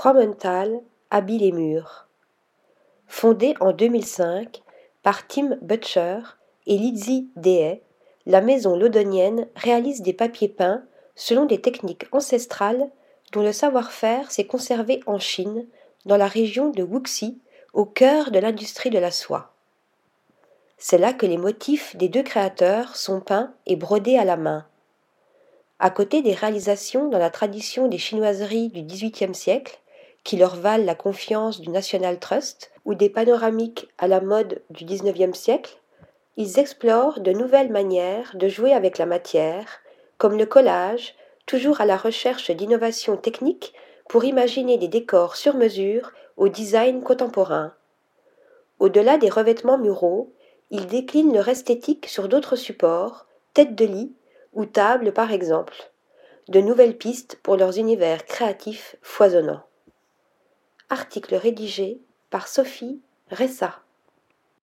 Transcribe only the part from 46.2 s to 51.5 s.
au design contemporain. Au-delà des revêtements muraux, ils déclinent leur